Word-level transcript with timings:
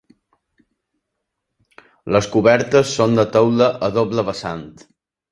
Les 2.15 2.29
cobertes 2.35 2.93
són 3.01 3.13
de 3.19 3.25
teula 3.35 3.67
a 3.89 3.91
doble 3.99 4.25
vessant. 4.31 4.65